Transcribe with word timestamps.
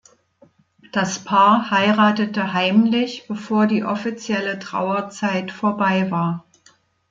Das 0.91 1.19
Paar 1.23 1.69
heiratete 1.69 2.53
heimlich, 2.53 3.25
bevor 3.27 3.67
die 3.67 3.83
offizielle 3.83 4.57
Trauerzeit 4.57 5.51
vorbei 5.51 6.09
war. 6.09 6.43